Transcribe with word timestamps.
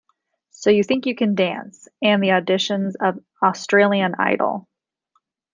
"So 0.49 0.71
You 0.71 0.81
Think 0.83 1.05
You 1.05 1.13
Can 1.15 1.35
Dance" 1.35 1.87
and 2.01 2.23
the 2.23 2.29
auditions 2.29 2.93
of 2.99 3.23
"Australian 3.43 4.15
Idol". 4.17 4.67